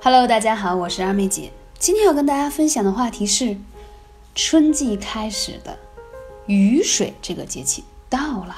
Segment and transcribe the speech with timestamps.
[0.00, 1.50] Hello，大家好，我是二妹姐。
[1.78, 3.56] 今天要跟大家分享的话题是
[4.34, 5.78] 春季开始的
[6.46, 8.56] 雨水这个节气到了。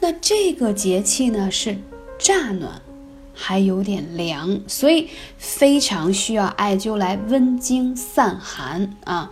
[0.00, 1.76] 那这个节气呢是
[2.18, 2.80] 乍暖，
[3.34, 9.30] 还有点凉，所以非常需要艾灸来温经散寒啊。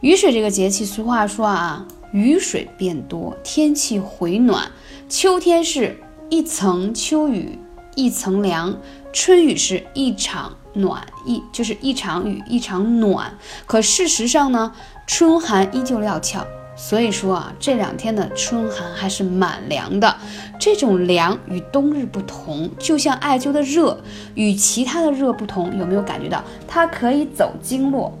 [0.00, 4.70] 雨水这个节气，俗话说啊，雨水变多，天气回暖。
[5.08, 6.00] 秋天是
[6.30, 7.58] 一层秋雨
[7.98, 8.76] 一层凉，
[9.12, 13.36] 春雨是一场暖一就是一场雨一场暖。
[13.66, 14.72] 可事实上呢，
[15.04, 16.46] 春寒依旧料峭。
[16.76, 20.16] 所以说啊，这两天的春寒还是蛮凉的。
[20.60, 24.00] 这种凉与冬日不同，就像艾灸的热
[24.36, 28.16] 与其他的热不同，有没有感觉到它可以走经络？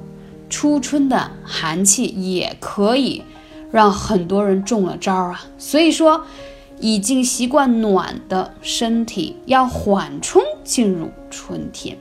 [0.50, 3.22] 初春的寒气也可以
[3.70, 5.40] 让很多人中了招啊。
[5.56, 6.26] 所以说，
[6.80, 11.96] 已经习惯暖的身体要缓冲进入春天。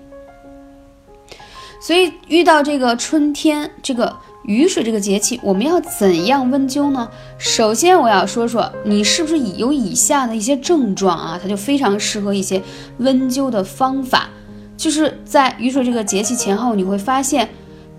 [1.82, 4.16] 所以遇到这个春天这个。
[4.48, 7.10] 雨水这个节气，我们要怎样温灸呢？
[7.38, 11.38] 首先，我要说说你是不是有以下的一些症状啊？
[11.42, 12.64] 它就非常适合一些
[13.00, 14.30] 温灸的方法。
[14.78, 17.50] 就是在雨水这个节气前后，你会发现，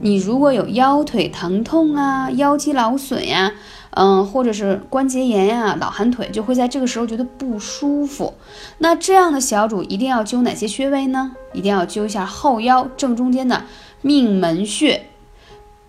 [0.01, 3.53] 你如果有腰腿疼痛啊、腰肌劳损呀，
[4.01, 8.33] 嗯，或者是关节炎呀、老寒腿，就会在这个时候觉得不舒服。
[8.79, 11.33] 那这样的小主一定要灸哪些穴位呢？
[11.53, 13.65] 一定要灸一下后腰正中间的
[14.01, 15.07] 命门穴。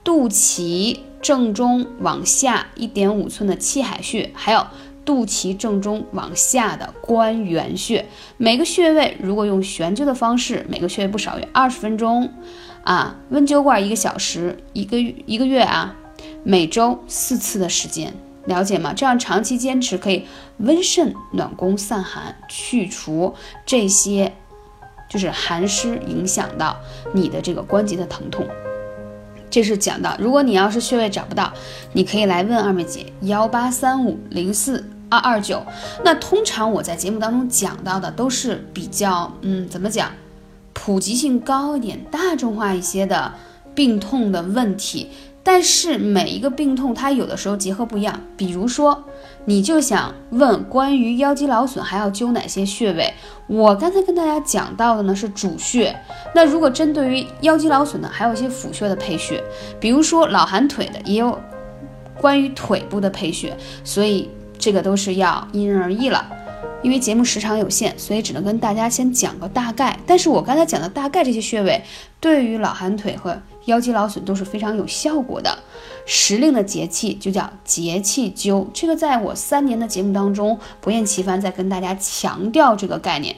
[0.03, 4.65] 肚脐正中往下一点五寸的气海穴，还有
[5.05, 12.31] 肚脐正中往下的关元穴，每个穴位如果用悬灸的方式，每个穴位不少于二十分钟，
[12.83, 15.95] 啊，温灸罐一个小时，一个一个月啊，
[16.43, 18.13] 每周四次的时间，
[18.45, 18.93] 了解吗？
[18.93, 20.25] 这样长期坚持可以
[20.57, 23.33] 温肾暖宫散寒，去除
[23.65, 24.33] 这些
[25.09, 26.75] 就是寒湿影响到
[27.13, 28.47] 你的这个关节的疼痛。
[29.49, 31.51] 这是讲到，如果你要是穴位找不到，
[31.93, 35.65] 你可以来问二妹姐幺八三五零四二二九。
[36.05, 40.11] 那通常我在节目当中讲到的都是比较，嗯，怎么讲，
[40.73, 43.33] 普及性高一点、大众化一些的
[43.73, 45.09] 病痛的问题。
[45.41, 48.21] 但是每一个病痛，它有的时候结合不一样。
[48.37, 49.03] 比如说，
[49.45, 53.13] 你就想问关于腰肌劳损还要灸哪些穴位？
[53.47, 55.95] 我刚才跟大家讲到的呢是主穴。
[56.35, 59.43] 那如果针对于腰肌劳损呢，还有一些辅穴的配穴，
[59.79, 61.39] 比如说老寒腿的，也有
[62.19, 63.55] 关于腿部的配穴。
[63.83, 64.29] 所以
[64.59, 66.33] 这个都是要因人而异了。
[66.81, 69.99] 因为节目时长有限，所以只能跟大家先讲个大概。
[70.05, 71.83] 但是我刚才讲的大概这些穴位，
[72.21, 73.37] 对于老寒腿和
[73.69, 75.59] 腰肌劳损都是非常有效果的。
[76.05, 83.35] 时令的节气就叫节气灸，这个在我三年的节目当中不厌其烦在跟大家强调这个概念。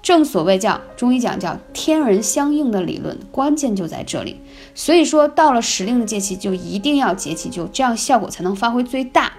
[0.00, 4.38] 正所谓叫中医讲叫天人相应的理论，关键就在这里。
[4.74, 9.32] 所以说到了时令的节气就一定要节气灸，这样效果才能发挥最大。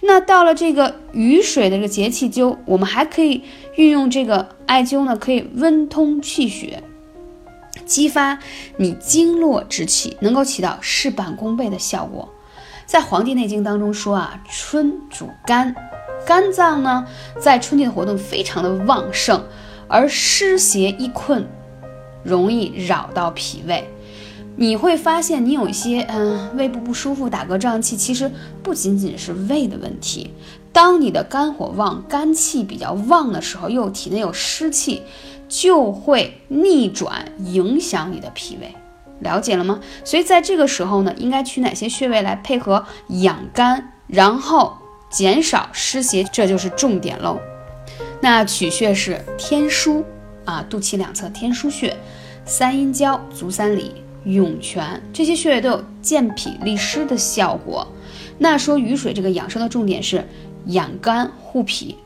[0.00, 3.42] 那到了这个雨水的这个节气灸，我们还可以
[3.76, 6.82] 运用这个艾灸呢，可以温通气血，
[7.88, 8.38] 激发
[8.76, 12.28] 你经络之气，能够起到事半功倍的效果。
[12.86, 15.74] 在《黄帝内经》当中说啊，春主肝，
[16.24, 17.06] 肝脏呢
[17.40, 19.42] 在春季的活动非常的旺盛，
[19.88, 21.48] 而湿邪一困，
[22.22, 23.88] 容易扰到脾胃。
[24.56, 28.30] 你会发现，你有一些嗯胃部不舒服、打嗝胀气，其实
[28.62, 30.32] 不仅仅是胃的问题。
[30.72, 35.02] 当你的肝火旺、肝气比较旺的时候，又体内有湿气，
[35.48, 38.74] 就会逆转影响你的脾胃。
[39.20, 39.80] 了解了吗？
[40.04, 44.76] 所以在这个时候呢，应该取哪些穴位来配合养肝，然后
[45.10, 47.40] 减少湿邪，这就是重点喽。
[48.20, 50.04] 那取穴是天枢
[50.44, 51.96] 啊，肚脐两侧天枢穴、
[52.44, 53.94] 三阴交、足三里。
[54.24, 57.86] 涌泉这些穴位都有健脾利湿的效果。
[58.36, 60.22] 那说雨水这个养生的重点是
[60.66, 61.96] 养肝护脾，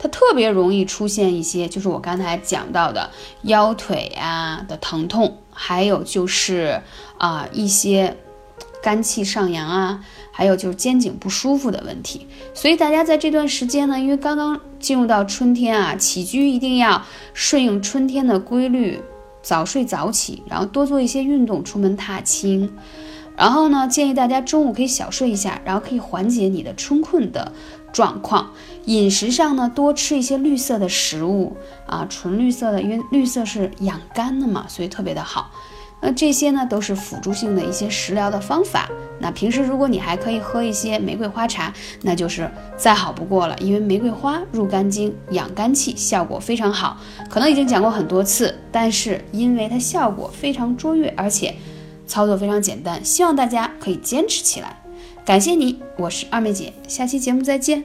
[0.00, 3.10] 它特别容易出现一些，就是我刚才讲到的
[3.42, 6.80] 腰腿啊的疼痛，还有就是
[7.18, 8.16] 啊一些
[8.82, 10.02] 肝气上扬啊，
[10.32, 12.26] 还有就是肩颈不舒服的问题。
[12.54, 17.02] 所以大家在这段时间呢，因为刚刚进入到春天啊，起居一定要
[17.34, 19.00] 顺应春天的规律。
[19.42, 22.70] 早睡早起，然后多做一些运动，出门踏青。
[23.38, 27.50] 然后呢，建议大家中午可以小睡一下，然后可以缓解你的春困的
[27.92, 28.50] 状况。
[28.86, 31.56] 饮食上呢，多吃一些绿色的食物
[31.86, 35.50] 啊，纯绿色的，因为绿色是养肝的嘛，所以特别的好。
[36.02, 38.88] 那这些呢都是辅助性的一些食疗的方法。
[39.18, 41.70] 那平时如果你还可以喝一些玫瑰花茶，
[42.00, 43.54] 那就是再好不过了。
[43.58, 46.96] 因为玫瑰花入肝经、养肝气，效果非常好。
[47.28, 51.54] 可能已经讲过很多次，但是因为它效果非常卓越，而且
[52.06, 54.82] 操作非常简单，希望大家可以坚持起来。
[55.24, 57.84] 感谢你，我是二妹姐，下期节目再见。